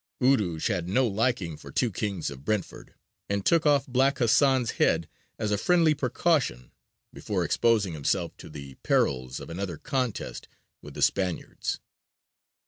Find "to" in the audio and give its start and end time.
8.37-8.49